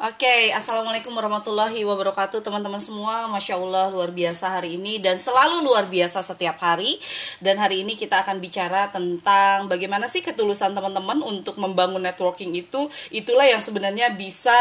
[0.00, 3.28] Oke, assalamualaikum warahmatullahi wabarakatuh, teman-teman semua.
[3.28, 6.96] Masya Allah, luar biasa hari ini dan selalu luar biasa setiap hari.
[7.36, 12.88] Dan hari ini kita akan bicara tentang bagaimana sih ketulusan teman-teman untuk membangun networking itu.
[13.12, 14.56] Itulah yang sebenarnya bisa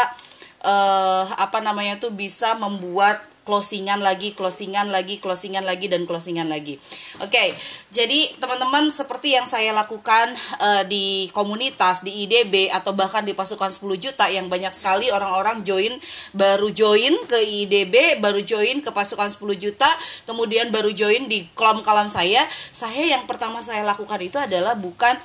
[0.59, 6.77] uh, apa namanya tuh bisa membuat closingan lagi, closingan lagi, closingan lagi dan closingan lagi.
[7.25, 7.49] Oke, okay,
[7.89, 10.29] jadi teman-teman seperti yang saya lakukan
[10.61, 15.65] uh, di komunitas di IDB atau bahkan di pasukan 10 juta yang banyak sekali orang-orang
[15.65, 15.97] join
[16.37, 19.89] baru join ke IDB, baru join ke pasukan 10 juta,
[20.29, 22.45] kemudian baru join di kolam-kolam saya.
[22.53, 25.17] Saya yang pertama saya lakukan itu adalah bukan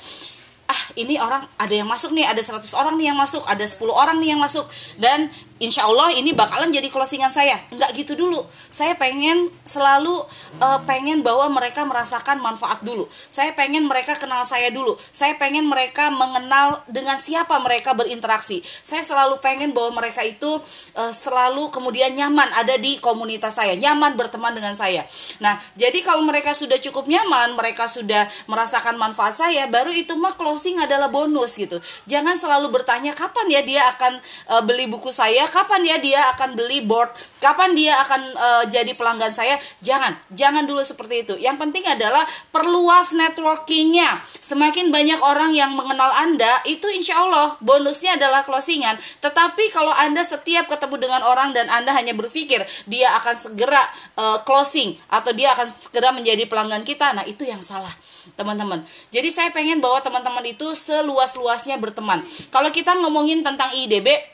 [0.65, 3.85] ah ini orang ada yang masuk nih ada 100 orang nih yang masuk ada 10
[3.93, 4.65] orang nih yang masuk
[4.97, 5.29] dan
[5.65, 7.57] insya Allah ini bakalan jadi closingan saya.
[7.73, 8.45] Nggak gitu dulu.
[8.53, 10.13] Saya pengen selalu
[10.61, 13.09] uh, pengen bahwa mereka merasakan manfaat dulu.
[13.09, 14.93] Saya pengen mereka kenal saya dulu.
[15.01, 18.61] Saya pengen mereka mengenal dengan siapa mereka berinteraksi.
[18.61, 20.61] Saya selalu pengen bahwa mereka itu
[21.01, 23.73] uh, selalu kemudian nyaman ada di komunitas saya.
[23.73, 25.01] Nyaman berteman dengan saya.
[25.41, 30.37] Nah jadi kalau mereka sudah cukup nyaman mereka sudah merasakan manfaat saya baru itu mah
[30.37, 31.81] closing adalah bonus gitu.
[32.05, 34.13] Jangan selalu bertanya kapan ya dia akan
[34.53, 37.15] uh, beli buku saya kapan ya dia akan beli board?
[37.39, 39.55] Kapan dia akan uh, jadi pelanggan saya?
[39.79, 41.35] Jangan jangan dulu seperti itu.
[41.39, 44.19] Yang penting adalah perluas networkingnya.
[44.43, 48.99] Semakin banyak orang yang mengenal anda itu insya Allah bonusnya adalah closingan.
[49.23, 53.83] Tetapi kalau anda setiap ketemu dengan orang dan anda hanya berpikir dia akan segera
[54.19, 57.93] uh, closing atau dia akan segera menjadi pelanggan kita nah itu yang salah
[58.35, 58.81] teman-teman.
[59.13, 62.25] Jadi saya pengen bahwa teman-teman itu seluas-luasnya berteman.
[62.49, 64.34] Kalau kita ngomongin tentang IDB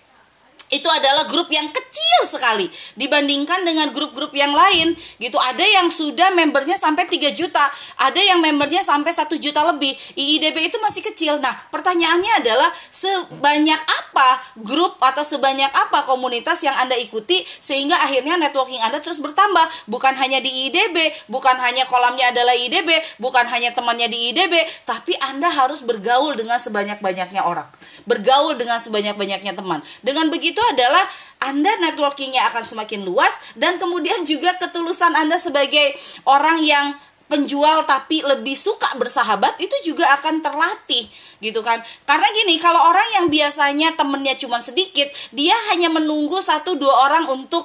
[0.70, 2.70] itu adalah grup yang kecil sekali.
[2.94, 5.34] Dibandingkan dengan grup-grup yang lain gitu.
[5.34, 7.66] Ada yang sudah membernya sampai 3 juta.
[7.98, 9.90] Ada yang membernya sampai satu juta lebih.
[10.14, 11.42] IIDB itu masih kecil.
[11.42, 14.28] Nah pertanyaannya adalah sebanyak apa
[14.62, 19.90] grup atau sebanyak apa komunitas yang anda ikuti sehingga akhirnya networking anda terus bertambah?
[19.90, 24.54] Bukan hanya di IIDB bukan hanya kolamnya adalah IIDB bukan hanya temannya di IIDB
[24.86, 27.66] tapi anda harus bergaul dengan sebanyak-banyaknya orang.
[28.06, 29.82] Bergaul dengan sebanyak-banyaknya teman.
[30.00, 31.04] Dengan begitu itu adalah
[31.40, 35.96] Anda networkingnya akan semakin luas dan kemudian juga ketulusan Anda sebagai
[36.28, 36.92] orang yang
[37.32, 41.08] penjual tapi lebih suka bersahabat itu juga akan terlatih
[41.40, 41.80] gitu kan?
[42.04, 47.24] Karena gini kalau orang yang biasanya temennya cuma sedikit dia hanya menunggu satu dua orang
[47.32, 47.64] untuk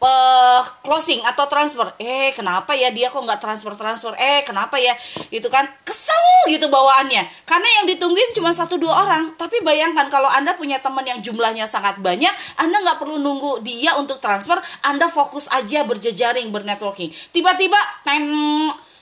[0.00, 1.86] uh, closing atau transfer.
[2.00, 4.96] Eh kenapa ya dia kok nggak transfer transfer eh kenapa ya?
[5.28, 5.68] Gitu kan.
[5.84, 7.22] Kesel gitu bawaannya.
[7.44, 9.36] Karena yang ditungguin cuma satu dua orang.
[9.36, 13.94] Tapi bayangkan kalau anda punya teman yang jumlahnya sangat banyak anda nggak perlu nunggu dia
[14.00, 14.56] untuk transfer.
[14.88, 17.12] Anda fokus aja berjejaring bernetworking.
[17.30, 18.24] Tiba-tiba ten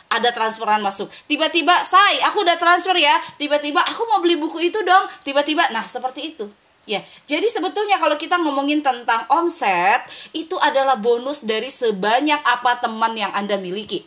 [0.09, 1.07] ada transferan masuk.
[1.29, 3.15] Tiba-tiba say aku udah transfer ya.
[3.37, 5.05] Tiba-tiba aku mau beli buku itu dong.
[5.23, 6.49] Tiba-tiba nah seperti itu
[6.89, 10.01] Ya, jadi sebetulnya kalau kita ngomongin tentang omset,
[10.33, 14.01] itu adalah bonus dari sebanyak apa teman yang Anda miliki.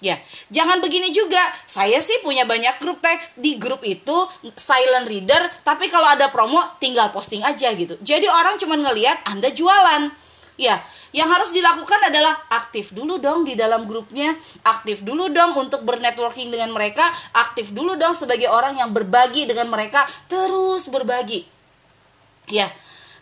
[0.00, 0.16] Ya,
[0.48, 1.38] jangan begini juga.
[1.68, 4.16] Saya sih punya banyak grup teh di grup itu
[4.56, 8.00] silent reader, tapi kalau ada promo tinggal posting aja gitu.
[8.00, 10.08] Jadi orang cuma ngelihat Anda jualan.
[10.56, 10.80] Ya,
[11.12, 14.32] yang harus dilakukan adalah aktif dulu dong di dalam grupnya,
[14.64, 17.04] aktif dulu dong untuk bernetworking dengan mereka,
[17.36, 20.00] aktif dulu dong sebagai orang yang berbagi dengan mereka,
[20.32, 21.51] terus berbagi.
[22.50, 22.66] Ya,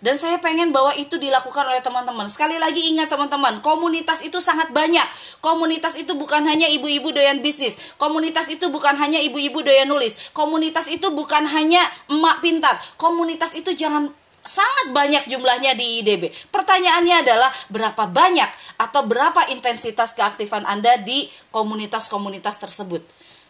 [0.00, 2.24] dan saya pengen bahwa itu dilakukan oleh teman-teman.
[2.32, 5.04] Sekali lagi ingat teman-teman, komunitas itu sangat banyak.
[5.44, 7.92] Komunitas itu bukan hanya ibu-ibu doyan bisnis.
[8.00, 10.32] Komunitas itu bukan hanya ibu-ibu doyan nulis.
[10.32, 12.80] Komunitas itu bukan hanya emak pintar.
[12.96, 14.08] Komunitas itu jangan
[14.40, 16.32] sangat banyak jumlahnya di IDB.
[16.48, 18.48] Pertanyaannya adalah berapa banyak
[18.80, 23.04] atau berapa intensitas keaktifan Anda di komunitas-komunitas tersebut.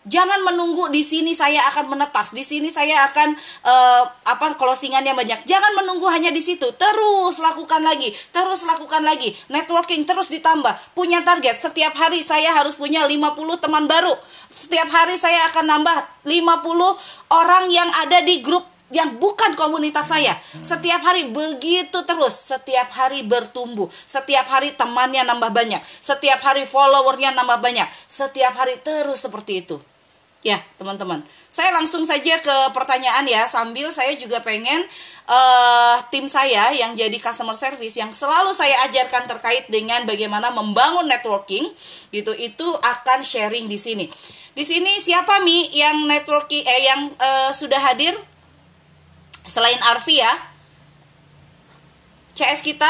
[0.08, 3.36] Jangan menunggu di sini saya akan menetas, di sini saya akan
[3.68, 5.44] uh, apa closingannya banyak.
[5.44, 6.64] Jangan menunggu hanya di situ.
[6.72, 9.28] Terus lakukan lagi, terus lakukan lagi.
[9.52, 10.72] Networking terus ditambah.
[10.96, 14.16] Punya target setiap hari saya harus punya 50 teman baru.
[14.48, 16.48] Setiap hari saya akan nambah 50
[17.36, 18.64] orang yang ada di grup
[18.96, 20.32] yang bukan komunitas saya.
[20.40, 27.36] Setiap hari begitu terus, setiap hari bertumbuh, setiap hari temannya nambah banyak, setiap hari followernya
[27.36, 29.89] nambah banyak, setiap hari terus seperti itu.
[30.40, 31.20] Ya, teman-teman.
[31.52, 34.80] Saya langsung saja ke pertanyaan ya, sambil saya juga pengen
[35.28, 41.04] uh, tim saya yang jadi customer service yang selalu saya ajarkan terkait dengan bagaimana membangun
[41.04, 41.68] networking
[42.08, 44.08] gitu itu akan sharing di sini.
[44.56, 48.16] Di sini siapa Mi yang networking eh yang uh, sudah hadir
[49.44, 50.32] selain Arfi ya?
[52.32, 52.88] CS kita.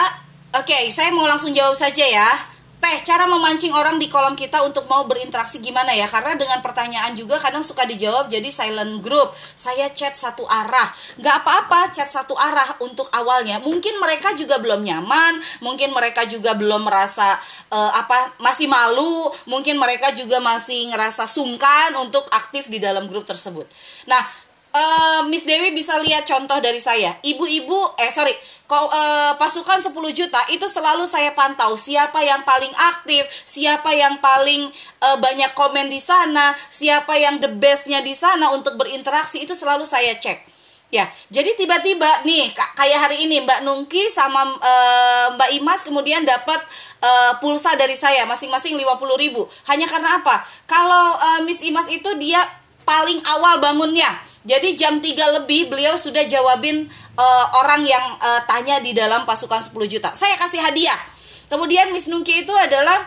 [0.51, 2.50] Oke, okay, saya mau langsung jawab saja ya.
[2.81, 6.11] T Oke, cara memancing orang di kolom kita untuk mau berinteraksi gimana ya?
[6.11, 9.31] Karena dengan pertanyaan juga kadang suka dijawab jadi silent group.
[9.39, 10.91] Saya chat satu arah.
[11.15, 13.63] Nggak apa-apa chat satu arah untuk awalnya.
[13.63, 17.39] Mungkin mereka juga belum nyaman, mungkin mereka juga belum merasa
[17.71, 23.23] uh, apa masih malu, mungkin mereka juga masih ngerasa sungkan untuk aktif di dalam grup
[23.23, 23.71] tersebut.
[24.11, 27.15] Nah, uh, Miss Dewi bisa lihat contoh dari saya.
[27.23, 28.35] Ibu-ibu, eh sorry,
[28.71, 34.71] uh, pasukan 10 juta itu selalu saya pantau siapa yang paling aktif, siapa yang paling
[35.03, 39.83] uh, banyak komen di sana, siapa yang the bestnya di sana untuk berinteraksi itu selalu
[39.83, 40.63] saya cek.
[40.91, 46.59] Ya, jadi tiba-tiba nih kayak hari ini Mbak Nungki sama uh, Mbak Imas kemudian dapat
[46.99, 49.47] uh, pulsa dari saya masing-masing 50 ribu.
[49.71, 50.43] Hanya karena apa?
[50.67, 52.43] Kalau uh, Miss Imas itu dia
[52.91, 54.11] paling awal bangunnya.
[54.43, 59.63] Jadi jam 3 lebih beliau sudah jawabin uh, orang yang uh, tanya di dalam pasukan
[59.63, 60.11] 10 juta.
[60.11, 60.99] Saya kasih hadiah.
[61.47, 63.07] Kemudian Miss Nuki itu adalah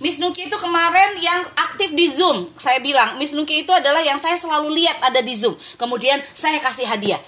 [0.00, 2.48] Miss Nuki itu kemarin yang aktif di Zoom.
[2.56, 5.52] Saya bilang, Miss Nuki itu adalah yang saya selalu lihat ada di Zoom.
[5.76, 7.20] Kemudian saya kasih hadiah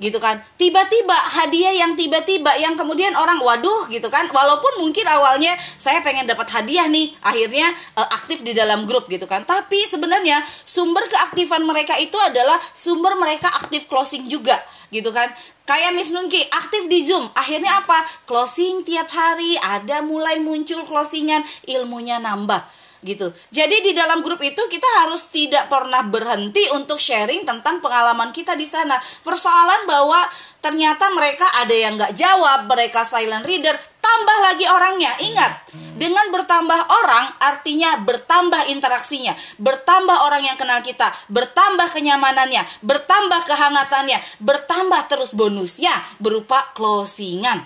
[0.00, 0.40] gitu kan.
[0.56, 4.26] Tiba-tiba hadiah yang tiba-tiba yang kemudian orang waduh gitu kan.
[4.32, 7.68] Walaupun mungkin awalnya saya pengen dapat hadiah nih akhirnya
[8.00, 9.44] uh, aktif di dalam grup gitu kan.
[9.44, 14.56] Tapi sebenarnya sumber keaktifan mereka itu adalah sumber mereka aktif closing juga
[14.88, 15.28] gitu kan.
[15.68, 17.30] Kayak Miss Nungki aktif di Zoom.
[17.36, 17.94] Akhirnya apa?
[18.26, 23.32] Closing tiap hari ada mulai muncul closingan ilmunya nambah gitu.
[23.48, 28.52] Jadi di dalam grup itu kita harus tidak pernah berhenti untuk sharing tentang pengalaman kita
[28.56, 28.96] di sana.
[29.24, 30.20] Persoalan bahwa
[30.60, 35.12] ternyata mereka ada yang nggak jawab, mereka silent reader, tambah lagi orangnya.
[35.24, 35.52] Ingat,
[35.96, 44.20] dengan bertambah orang artinya bertambah interaksinya, bertambah orang yang kenal kita, bertambah kenyamanannya, bertambah kehangatannya,
[44.44, 47.64] bertambah terus bonusnya berupa closingan.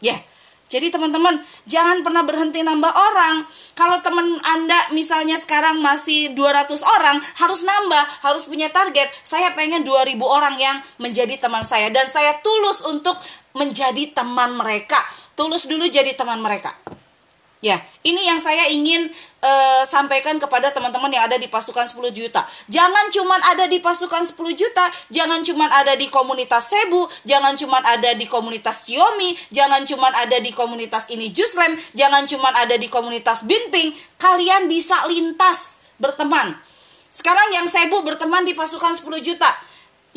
[0.00, 0.16] Ya.
[0.16, 0.20] Yeah
[0.70, 3.42] jadi teman-teman jangan pernah berhenti nambah orang.
[3.74, 9.10] Kalau teman Anda misalnya sekarang masih 200 orang, harus nambah, harus punya target.
[9.26, 13.18] Saya pengen 2000 orang yang menjadi teman saya dan saya tulus untuk
[13.58, 15.02] menjadi teman mereka.
[15.34, 16.70] Tulus dulu jadi teman mereka.
[17.60, 19.12] Ya, ini yang saya ingin
[19.44, 22.40] uh, sampaikan kepada teman-teman yang ada di pasukan 10 juta.
[22.72, 27.84] Jangan cuman ada di pasukan 10 juta, jangan cuman ada di komunitas Sebu, jangan cuman
[27.84, 32.88] ada di komunitas Xiaomi, jangan cuman ada di komunitas ini Juslem, jangan cuman ada di
[32.88, 33.92] komunitas Binping.
[34.16, 36.56] Kalian bisa lintas berteman.
[37.12, 39.52] Sekarang yang Sebu berteman di pasukan 10 juta.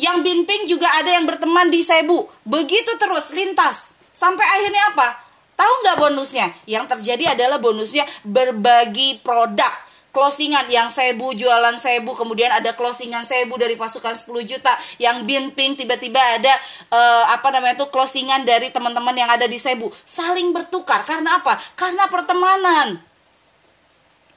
[0.00, 2.24] Yang Binping juga ada yang berteman di Sebu.
[2.48, 4.00] Begitu terus lintas.
[4.16, 5.23] Sampai akhirnya apa?
[5.54, 6.46] Tahu nggak bonusnya?
[6.66, 9.70] Yang terjadi adalah bonusnya berbagi produk
[10.14, 14.70] closingan yang sebu jualan sebu kemudian ada closingan sebu dari pasukan 10 juta
[15.02, 16.54] yang binping tiba-tiba ada
[16.94, 21.02] uh, apa namanya itu closingan dari teman-teman yang ada di sebu saling bertukar.
[21.02, 21.58] Karena apa?
[21.74, 23.02] Karena pertemanan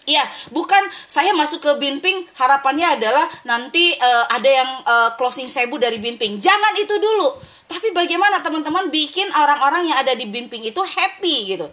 [0.08, 0.24] Iya,
[0.56, 6.00] bukan saya masuk ke Binping harapannya adalah nanti uh, ada yang uh, closing sebu dari
[6.00, 6.40] Binping.
[6.40, 7.36] Jangan itu dulu.
[7.68, 11.68] Tapi bagaimana teman-teman bikin orang-orang yang ada di Binping itu happy gitu.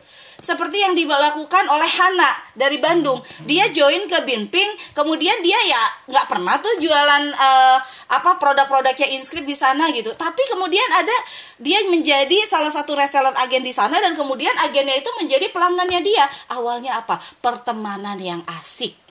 [0.45, 3.17] Seperti yang dilakukan oleh Hana dari Bandung.
[3.49, 5.83] Dia join ke Binping, kemudian dia ya
[6.13, 7.79] nggak pernah tuh jualan uh,
[8.13, 10.13] apa produk-produknya inskrip di sana gitu.
[10.13, 11.17] Tapi kemudian ada
[11.57, 16.29] dia menjadi salah satu reseller agen di sana dan kemudian agennya itu menjadi pelanggannya dia.
[16.53, 17.17] Awalnya apa?
[17.41, 19.04] Pertemanan yang asik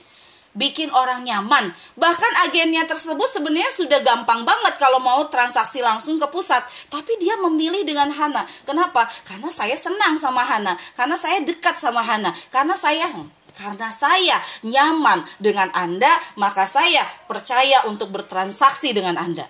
[0.54, 1.74] bikin orang nyaman.
[1.98, 6.62] Bahkan agennya tersebut sebenarnya sudah gampang banget kalau mau transaksi langsung ke pusat.
[6.88, 8.46] Tapi dia memilih dengan Hana.
[8.64, 9.04] Kenapa?
[9.26, 10.78] Karena saya senang sama Hana.
[10.94, 12.30] Karena saya dekat sama Hana.
[12.54, 13.10] Karena saya
[13.54, 14.34] karena saya
[14.66, 19.46] nyaman dengan Anda, maka saya percaya untuk bertransaksi dengan Anda.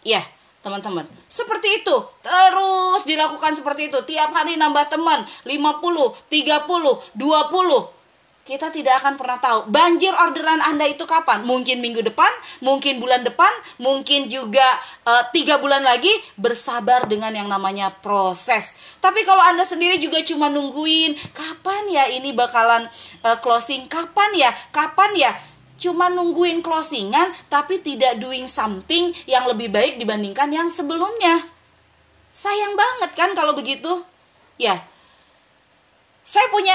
[0.00, 0.24] Ya,
[0.64, 1.04] teman-teman.
[1.28, 1.96] Seperti itu.
[2.24, 4.00] Terus dilakukan seperti itu.
[4.08, 5.20] Tiap hari nambah teman.
[5.44, 5.52] 50,
[6.32, 7.93] 30, 20
[8.44, 11.48] kita tidak akan pernah tahu banjir orderan Anda itu kapan.
[11.48, 12.28] Mungkin minggu depan,
[12.60, 13.48] mungkin bulan depan,
[13.80, 14.64] mungkin juga
[15.08, 16.12] uh, tiga bulan lagi.
[16.36, 18.96] Bersabar dengan yang namanya proses.
[19.00, 22.84] Tapi kalau Anda sendiri juga cuma nungguin kapan ya ini bakalan
[23.24, 25.32] uh, closing, kapan ya, kapan ya.
[25.80, 31.48] Cuma nungguin closingan tapi tidak doing something yang lebih baik dibandingkan yang sebelumnya.
[32.28, 34.04] Sayang banget kan kalau begitu?
[34.60, 34.84] Ya.
[36.24, 36.72] Saya punya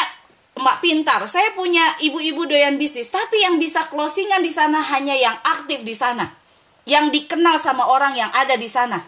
[0.59, 5.35] emak pintar, saya punya ibu-ibu doyan bisnis, tapi yang bisa closingan di sana hanya yang
[5.47, 6.27] aktif di sana,
[6.83, 8.99] yang dikenal sama orang yang ada di sana.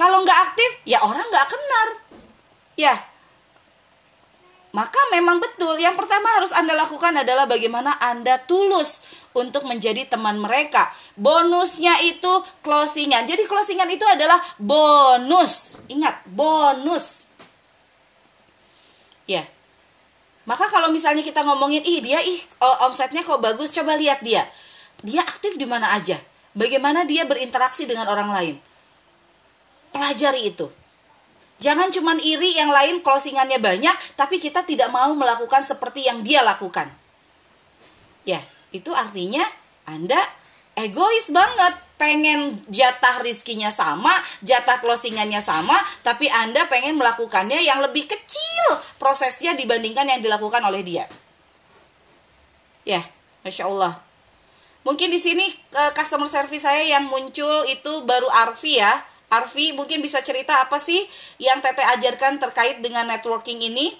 [0.00, 1.88] Kalau nggak aktif, ya orang nggak kenal.
[2.80, 2.96] Ya,
[4.70, 9.02] maka memang betul yang pertama harus Anda lakukan adalah bagaimana Anda tulus
[9.36, 10.88] untuk menjadi teman mereka.
[11.18, 12.30] Bonusnya itu
[12.64, 13.26] closingan.
[13.26, 15.76] Jadi closingan itu adalah bonus.
[15.90, 17.30] Ingat, bonus
[19.30, 19.46] Ya.
[20.50, 22.42] Maka kalau misalnya kita ngomongin, ih dia ih
[22.82, 24.42] omsetnya kok bagus, coba lihat dia.
[25.06, 26.18] Dia aktif di mana aja.
[26.58, 28.58] Bagaimana dia berinteraksi dengan orang lain.
[29.94, 30.66] Pelajari itu.
[31.62, 36.42] Jangan cuman iri yang lain closingannya banyak, tapi kita tidak mau melakukan seperti yang dia
[36.42, 36.90] lakukan.
[38.26, 38.42] Ya,
[38.74, 39.46] itu artinya
[39.86, 40.18] Anda
[40.74, 44.08] egois banget pengen jatah rizkinya sama,
[44.40, 48.64] jatah closingannya sama, tapi Anda pengen melakukannya yang lebih kecil
[48.96, 51.04] prosesnya dibandingkan yang dilakukan oleh dia.
[52.88, 53.04] Ya,
[53.44, 54.00] Masya Allah.
[54.80, 55.44] Mungkin di sini
[55.76, 59.04] uh, customer service saya yang muncul itu baru Arfi ya.
[59.28, 61.04] Arfi mungkin bisa cerita apa sih
[61.36, 63.92] yang Teteh ajarkan terkait dengan networking ini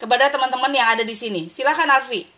[0.00, 1.52] kepada teman-teman yang ada di sini.
[1.52, 2.35] Silakan Arfi.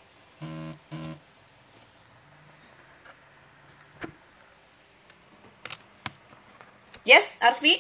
[7.08, 7.72] Yes, Arfi.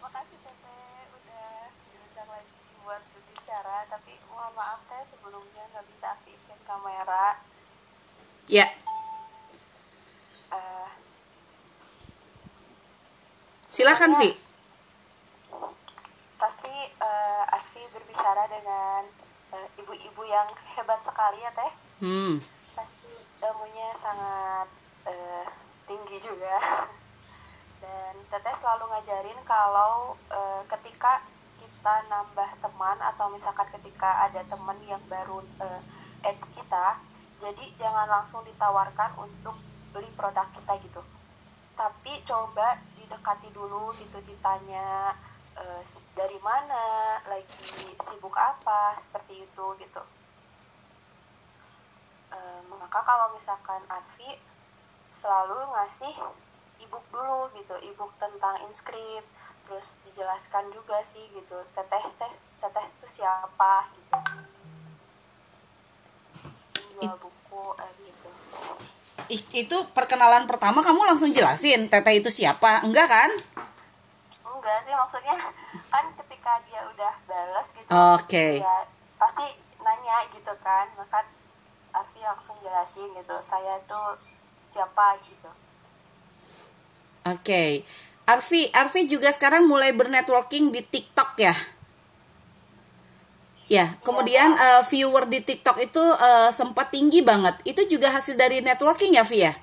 [0.00, 6.56] Makasih Teteh udah diundang lagi buat berbicara, tapi mohon maaf Teh sebelumnya nggak bisa aktifin
[6.64, 7.44] kamera.
[8.48, 8.72] Ya.
[10.48, 10.88] Uh,
[13.68, 14.40] Silakan Vi.
[16.40, 16.72] Pasti
[17.04, 19.12] uh, Afi berbicara dengan
[19.52, 21.72] uh, ibu-ibu yang hebat sekali ya Teh.
[22.00, 22.40] Hmm.
[22.72, 23.12] Pasti
[23.44, 24.72] ilmunya sangat
[25.08, 25.46] uh,
[25.88, 26.56] tinggi juga.
[27.84, 31.20] Dan teteh selalu ngajarin kalau uh, ketika
[31.60, 35.80] kita nambah teman atau misalkan ketika ada teman yang baru uh,
[36.24, 36.96] add kita
[37.44, 39.52] jadi jangan langsung ditawarkan untuk
[39.92, 41.02] beli produk kita gitu.
[41.76, 45.12] Tapi coba didekati dulu gitu ditanya
[45.60, 45.82] uh,
[46.16, 50.02] dari mana lagi sibuk apa seperti itu gitu.
[52.32, 54.40] Uh, maka kalau misalkan Arfi
[55.24, 56.12] selalu ngasih
[56.84, 59.24] ebook dulu gitu ebook tentang inskrip
[59.64, 64.18] terus dijelaskan juga sih gitu teteh teh teteh itu siapa gitu.
[67.00, 68.30] Jual buku eh, gitu.
[69.56, 72.84] Itu perkenalan pertama kamu langsung jelasin teteh itu siapa?
[72.84, 73.30] Enggak kan?
[74.44, 75.40] Enggak sih maksudnya
[75.88, 78.20] kan ketika dia udah balas gitu oke.
[78.20, 78.58] okay.
[78.58, 78.82] ya
[79.14, 79.46] pasti
[79.78, 81.22] nanya gitu kan maka
[81.94, 84.18] Afi langsung jelasin gitu saya tuh
[84.74, 85.50] siapa gitu.
[87.24, 87.70] Oke, okay.
[88.26, 91.54] Arfi, Arfi juga sekarang mulai bernetworking di TikTok ya.
[93.64, 97.56] Ya, kemudian ya, uh, viewer di TikTok itu uh, sempat tinggi banget.
[97.64, 99.56] Itu juga hasil dari networking ya, Vi ya?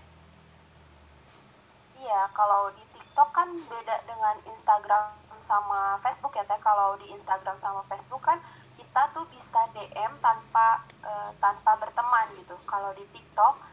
[2.01, 5.05] Iya, kalau di TikTok kan beda dengan Instagram
[5.45, 6.57] sama Facebook ya, Teh.
[6.65, 8.41] Kalau di Instagram sama Facebook kan
[8.73, 12.57] kita tuh bisa DM tanpa uh, tanpa berteman gitu.
[12.65, 13.70] Kalau di TikTok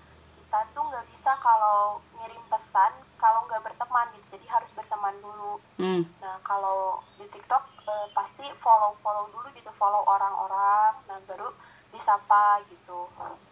[0.48, 2.88] kita tuh nggak bisa kalau ngirim pesan
[3.20, 6.08] kalau nggak berteman gitu jadi harus berteman dulu hmm.
[6.24, 11.52] nah kalau di TikTok eh, pasti follow follow dulu gitu follow orang-orang nah baru
[11.92, 13.44] disapa gitu oke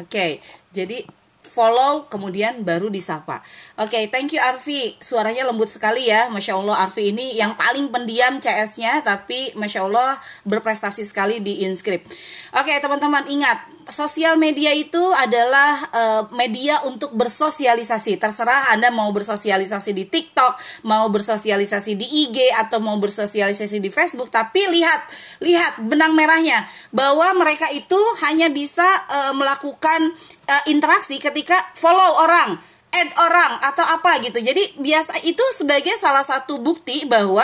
[0.00, 0.40] okay,
[0.72, 1.04] jadi
[1.44, 3.38] follow kemudian baru disapa.
[3.78, 4.96] Oke, okay, thank you Arfi.
[4.96, 10.16] Suaranya lembut sekali ya, masya Allah Arfi ini yang paling pendiam CS-nya, tapi masya Allah
[10.48, 12.10] berprestasi sekali di inscript.
[12.56, 18.16] Oke okay, teman-teman ingat sosial media itu adalah uh, media untuk bersosialisasi.
[18.16, 24.32] Terserah Anda mau bersosialisasi di TikTok, mau bersosialisasi di IG atau mau bersosialisasi di Facebook,
[24.32, 25.00] tapi lihat
[25.44, 30.00] lihat benang merahnya bahwa mereka itu hanya bisa uh, melakukan
[30.48, 32.56] uh, interaksi ketika follow orang
[32.94, 34.38] add orang atau apa gitu.
[34.38, 37.42] Jadi biasa itu sebagai salah satu bukti bahwa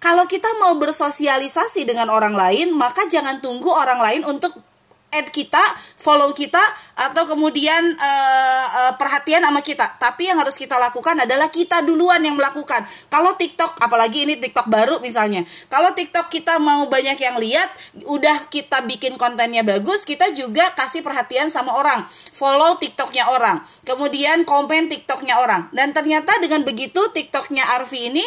[0.00, 4.56] kalau kita mau bersosialisasi dengan orang lain, maka jangan tunggu orang lain untuk
[5.10, 5.60] add kita,
[5.98, 6.62] follow kita
[7.10, 9.86] atau kemudian uh, uh, perhatian sama kita.
[9.98, 12.86] Tapi yang harus kita lakukan adalah kita duluan yang melakukan.
[13.10, 15.42] Kalau TikTok, apalagi ini TikTok baru misalnya.
[15.66, 17.68] Kalau TikTok kita mau banyak yang lihat,
[18.06, 22.06] udah kita bikin kontennya bagus, kita juga kasih perhatian sama orang.
[22.10, 23.58] Follow TikToknya orang.
[23.82, 25.66] Kemudian komen TikToknya orang.
[25.74, 28.22] Dan ternyata dengan begitu TikToknya Arfi ini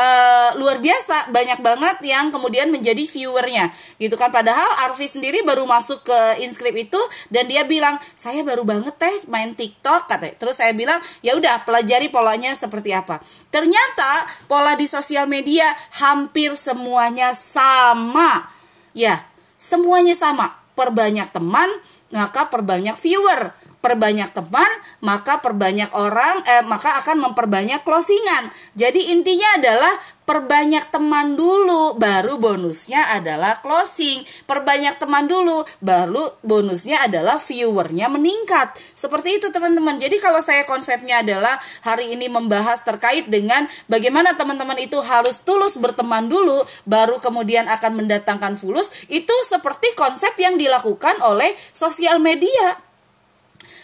[0.00, 3.68] uh, luar biasa, banyak banget yang kemudian menjadi viewernya.
[4.00, 4.32] Gitu kan.
[4.32, 6.98] Padahal Arfi sendiri baru masuk ke inskrip itu
[7.28, 10.34] dan dia bilang saya baru banget teh main TikTok katanya.
[10.38, 13.20] Terus saya bilang ya udah pelajari polanya seperti apa.
[13.50, 14.10] Ternyata
[14.50, 15.66] pola di sosial media
[16.02, 18.48] hampir semuanya sama.
[18.92, 19.24] Ya,
[19.56, 20.60] semuanya sama.
[20.72, 21.68] Perbanyak teman,
[22.12, 23.52] maka perbanyak viewer
[23.82, 24.70] perbanyak teman,
[25.02, 28.48] maka perbanyak orang eh maka akan memperbanyak closingan.
[28.78, 29.90] Jadi intinya adalah
[30.22, 34.22] perbanyak teman dulu baru bonusnya adalah closing.
[34.46, 38.70] Perbanyak teman dulu baru bonusnya adalah viewernya meningkat.
[38.94, 39.98] Seperti itu teman-teman.
[39.98, 45.74] Jadi kalau saya konsepnya adalah hari ini membahas terkait dengan bagaimana teman-teman itu harus tulus
[45.74, 52.91] berteman dulu baru kemudian akan mendatangkan fulus, itu seperti konsep yang dilakukan oleh sosial media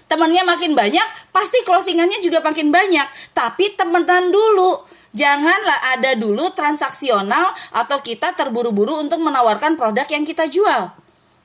[0.08, 3.06] temennya makin banyak, pasti closingannya juga makin banyak.
[3.36, 4.82] Tapi temenan dulu.
[5.12, 10.92] Janganlah ada dulu transaksional atau kita terburu-buru untuk menawarkan produk yang kita jual.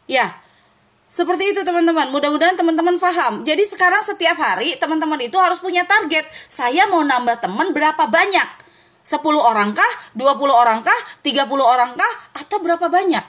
[0.04, 0.28] Ya,
[1.14, 2.10] seperti itu teman-teman.
[2.10, 3.46] Mudah-mudahan teman-teman paham.
[3.46, 6.26] Jadi sekarang setiap hari teman-teman itu harus punya target.
[6.28, 8.66] Saya mau nambah teman berapa banyak?
[9.06, 9.94] 10 orang kah?
[10.18, 11.00] 20 orang kah?
[11.22, 12.14] 30 orang kah?
[12.42, 13.22] Atau berapa banyak?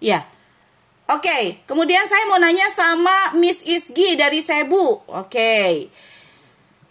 [0.00, 0.24] Ya,
[1.08, 5.08] Oke, kemudian saya mau nanya sama Miss Isgi dari Sebu.
[5.08, 5.88] Oke.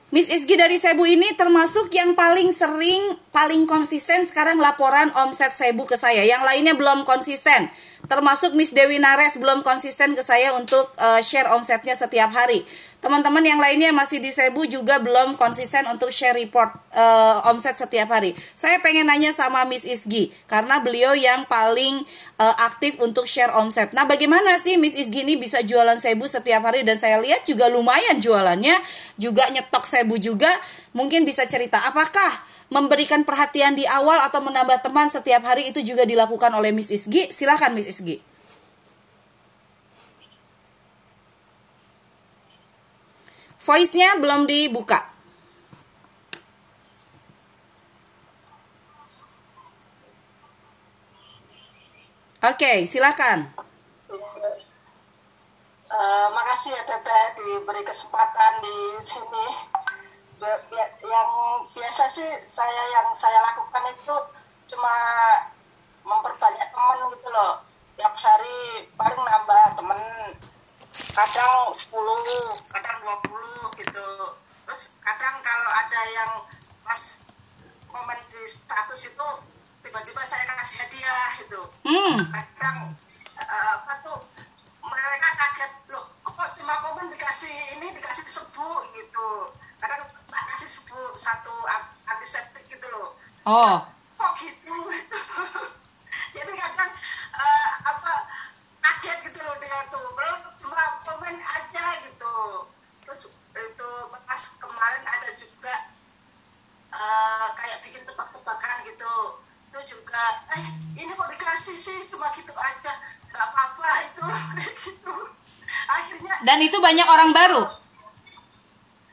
[0.09, 5.85] Miss Isgi dari Sebu ini termasuk yang paling sering, paling konsisten sekarang laporan omset Sebu
[5.85, 6.25] ke saya.
[6.25, 7.69] Yang lainnya belum konsisten.
[8.05, 12.61] Termasuk Miss Dewi Nares belum konsisten ke saya untuk uh, share omsetnya setiap hari.
[12.97, 18.09] Teman-teman yang lainnya masih di Sebu juga belum konsisten untuk share report uh, omset setiap
[18.09, 18.33] hari.
[18.33, 22.01] Saya pengen nanya sama Miss Isgi karena beliau yang paling
[22.41, 23.93] uh, aktif untuk share omset.
[23.93, 27.69] Nah, bagaimana sih Miss Isgi ini bisa jualan Sebu setiap hari dan saya lihat juga
[27.69, 28.73] lumayan jualannya,
[29.21, 30.49] juga nyetok Sebu juga.
[30.97, 36.03] Mungkin bisa cerita apakah memberikan perhatian di awal atau menambah teman setiap hari itu juga
[36.03, 37.31] dilakukan oleh Miss Isgi?
[37.31, 38.19] Silahkan Miss Isgi.
[43.67, 44.95] Voice-nya belum dibuka.
[52.47, 53.43] Oke, okay, silakan.
[55.87, 59.47] Uh, makasih ya Tete diberi kesempatan di sini.
[60.37, 61.29] Yang
[61.73, 64.15] biasa sih saya yang saya lakukan itu
[64.69, 64.95] cuma
[66.05, 67.53] memperbanyak teman gitu loh.
[67.97, 70.01] Tiap hari paling nambah temen
[71.17, 71.93] kadang 10
[72.69, 74.07] kadang 20 gitu
[74.65, 75.36] terus kadang
[116.47, 117.59] dan itu banyak orang baru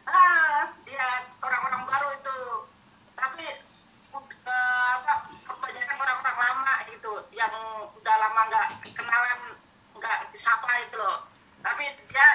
[0.06, 1.08] ah ya
[1.42, 2.38] orang-orang baru itu
[3.18, 3.42] tapi
[4.14, 7.50] uh, apa kebanyakan orang-orang lama gitu yang
[7.98, 9.40] udah lama nggak kenalan
[9.98, 11.26] nggak disapa itu loh
[11.66, 12.28] tapi dia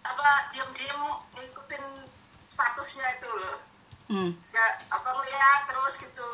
[0.00, 1.84] apa diam-diam ngikutin
[2.48, 3.56] statusnya itu loh
[4.16, 4.30] hmm.
[4.32, 4.66] ya
[4.96, 6.32] apa lihat terus gitu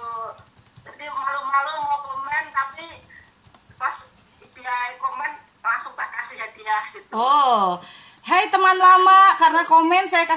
[0.87, 2.87] jadi malu-malu mau komen tapi
[3.75, 3.99] pas
[4.39, 5.31] dia komen
[5.63, 7.79] langsung tak kasih hadiah gitu oh
[8.29, 10.29] Hai hey, teman lama, karena komen saya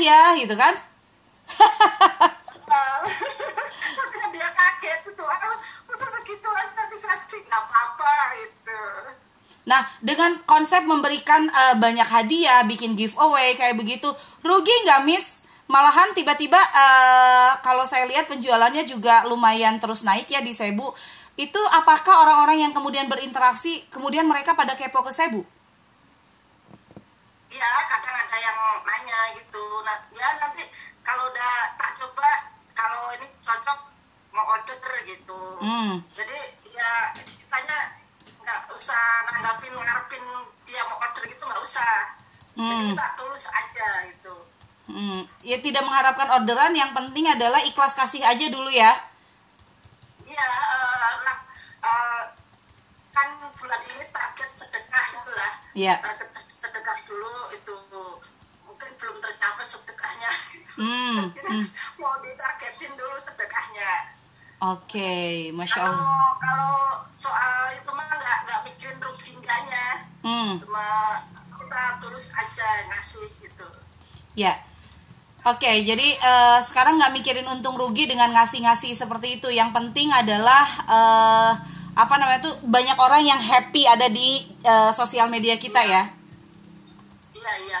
[0.00, 0.74] ya, gitu kan?
[3.94, 5.24] tapi dia kaget gitu,
[5.86, 8.80] masa segitu aja dikasih nggak apa-apa gitu.
[9.64, 14.12] Nah, dengan konsep memberikan uh, banyak hadiah, bikin giveaway kayak begitu,
[14.44, 15.40] rugi nggak, Miss?
[15.64, 20.92] Malahan tiba-tiba uh, kalau saya lihat penjualannya juga lumayan terus naik ya di Sebu.
[21.40, 25.40] Itu apakah orang-orang yang kemudian berinteraksi, kemudian mereka pada kepo ke Sebu?
[27.48, 28.03] Iya, kadang
[28.34, 29.62] ada yang nanya gitu.
[29.86, 30.66] Nah, ya nanti
[31.06, 33.78] kalau udah tak coba, kalau ini cocok
[34.34, 35.42] mau order gitu.
[35.62, 36.02] Hmm.
[36.10, 36.38] Jadi
[36.74, 37.78] ya kitanya
[38.42, 40.24] nggak usah nanggapin ngarepin
[40.66, 41.94] dia mau order gitu nggak usah
[42.58, 42.68] hmm.
[42.68, 44.34] jadi kita tulus aja gitu
[44.92, 45.20] hmm.
[45.40, 48.92] ya tidak mengharapkan orderan yang penting adalah ikhlas kasih aja dulu ya
[50.28, 50.48] iya
[53.58, 55.94] bulan ini target sedekah itulah ya.
[56.02, 57.74] target sedekah dulu itu
[58.66, 60.30] mungkin belum tercapai sedekahnya
[60.80, 61.18] hmm.
[61.36, 62.02] jadi hmm.
[62.02, 64.14] mau ditargetin dulu sedekahnya
[64.64, 65.98] Oke, okay, masya Allah.
[66.00, 66.74] Kalau kalau
[67.12, 69.88] soal itu mah nggak nggak mikirin rugi enggaknya,
[70.24, 70.56] hmm.
[70.56, 71.20] cuma
[71.52, 73.68] kita tulus aja ngasih gitu.
[74.32, 74.56] Ya,
[75.44, 75.60] oke.
[75.60, 79.52] Okay, jadi uh, sekarang nggak mikirin untung rugi dengan ngasih-ngasih seperti itu.
[79.52, 81.52] Yang penting adalah uh,
[81.94, 86.02] apa namanya tuh banyak orang yang happy ada di uh, sosial media kita ya.
[87.34, 87.80] Iya iya.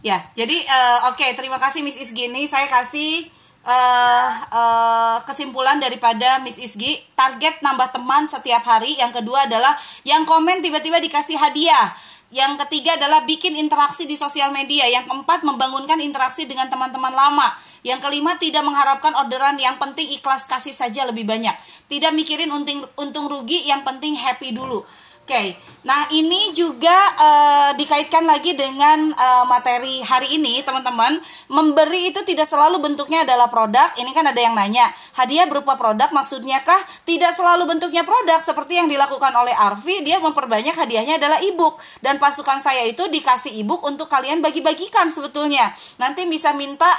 [0.00, 2.48] Ya, jadi uh, oke, okay, terima kasih Miss Isgi ini.
[2.48, 3.28] Saya kasih
[3.68, 7.04] uh, uh, kesimpulan daripada Miss Isgi.
[7.12, 8.96] Target nambah teman setiap hari.
[8.96, 9.76] Yang kedua adalah
[10.08, 11.92] yang komen tiba-tiba dikasih hadiah.
[12.32, 14.88] Yang ketiga adalah bikin interaksi di sosial media.
[14.88, 17.52] Yang keempat membangunkan interaksi dengan teman-teman lama
[17.86, 21.54] yang kelima tidak mengharapkan orderan yang penting ikhlas kasih saja lebih banyak
[21.86, 24.84] tidak mikirin untung untung rugi yang penting happy dulu
[25.30, 25.54] okay.
[25.86, 31.22] nah ini juga uh, dikaitkan lagi dengan uh, materi hari ini teman-teman.
[31.48, 33.86] Memberi itu tidak selalu bentuknya adalah produk.
[33.96, 36.76] Ini kan ada yang nanya, hadiah berupa produk maksudnya kah?
[37.06, 42.18] Tidak selalu bentuknya produk seperti yang dilakukan oleh Arfi, dia memperbanyak hadiahnya adalah ebook dan
[42.20, 45.70] pasukan saya itu dikasih ebook untuk kalian bagi-bagikan sebetulnya.
[46.02, 46.90] Nanti bisa minta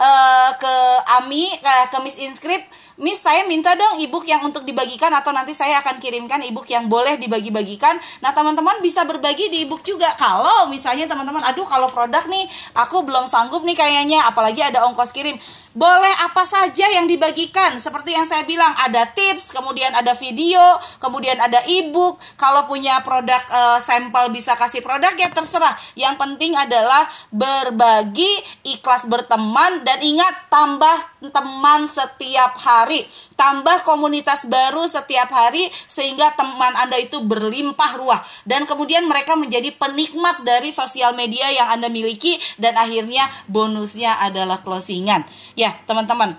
[0.00, 0.74] uh, ke
[1.20, 2.64] Ami, uh, ke Miss Inscript
[3.00, 6.84] Miss saya minta dong ebook yang untuk dibagikan atau nanti saya akan kirimkan ebook yang
[6.84, 7.96] boleh dibagi-bagikan.
[8.20, 10.12] Nah teman-teman bisa berbagi di ebook juga.
[10.20, 12.44] Kalau misalnya teman-teman, aduh kalau produk nih
[12.76, 15.32] aku belum sanggup nih kayaknya, apalagi ada ongkos kirim
[15.70, 17.78] boleh apa saja yang dibagikan.
[17.78, 20.62] Seperti yang saya bilang ada tips kemudian ada video
[20.98, 22.18] kemudian ada ebook.
[22.34, 25.74] Kalau punya produk e, sampel bisa kasih produk ya terserah.
[25.94, 28.30] Yang penting adalah berbagi
[28.66, 30.98] ikhlas berteman dan ingat tambah
[31.30, 33.06] teman setiap hari.
[33.38, 38.20] Tambah komunitas baru setiap hari sehingga teman anda itu berlimpah ruah.
[38.42, 44.58] Dan kemudian mereka menjadi penikmat dari sosial media yang anda miliki dan akhirnya bonusnya adalah
[44.66, 45.22] closingan
[45.60, 46.32] ya teman-teman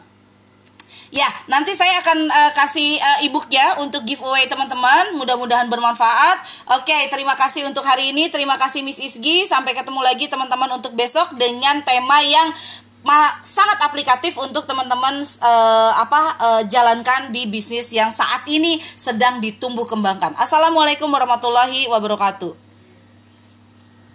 [1.12, 5.12] Ya, nanti saya akan uh, kasih uh, e-booknya untuk giveaway teman-teman.
[5.20, 6.40] Mudah-mudahan bermanfaat.
[6.80, 8.32] Oke, terima kasih untuk hari ini.
[8.32, 9.44] Terima kasih Miss Isgi.
[9.44, 12.48] Sampai ketemu lagi teman-teman untuk besok dengan tema yang
[13.44, 19.84] sangat aplikatif untuk teman-teman uh, apa uh, jalankan di bisnis yang saat ini sedang ditumbuh
[19.84, 20.32] kembangkan.
[20.40, 22.71] Assalamualaikum warahmatullahi wabarakatuh.